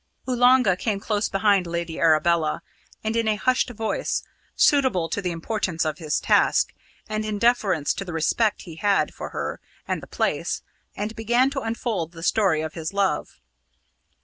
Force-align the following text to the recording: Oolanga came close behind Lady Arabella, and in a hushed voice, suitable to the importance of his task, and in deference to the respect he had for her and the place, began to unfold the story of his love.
Oolanga 0.27 0.75
came 0.75 0.99
close 0.99 1.29
behind 1.29 1.67
Lady 1.67 1.99
Arabella, 1.99 2.63
and 3.03 3.15
in 3.15 3.27
a 3.27 3.35
hushed 3.35 3.69
voice, 3.69 4.23
suitable 4.55 5.07
to 5.07 5.21
the 5.21 5.29
importance 5.29 5.85
of 5.85 5.99
his 5.99 6.19
task, 6.19 6.73
and 7.07 7.23
in 7.23 7.37
deference 7.37 7.93
to 7.93 8.03
the 8.03 8.11
respect 8.11 8.63
he 8.63 8.77
had 8.77 9.13
for 9.13 9.29
her 9.29 9.59
and 9.87 10.01
the 10.01 10.07
place, 10.07 10.63
began 11.15 11.51
to 11.51 11.61
unfold 11.61 12.13
the 12.13 12.23
story 12.23 12.61
of 12.61 12.73
his 12.73 12.93
love. 12.93 13.39